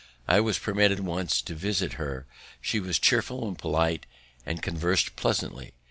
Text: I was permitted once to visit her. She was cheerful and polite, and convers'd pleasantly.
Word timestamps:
I 0.27 0.39
was 0.41 0.57
permitted 0.57 1.01
once 1.01 1.43
to 1.43 1.53
visit 1.53 1.93
her. 1.93 2.25
She 2.59 2.79
was 2.79 2.97
cheerful 2.97 3.47
and 3.47 3.55
polite, 3.55 4.07
and 4.47 4.59
convers'd 4.63 5.15
pleasantly. 5.15 5.73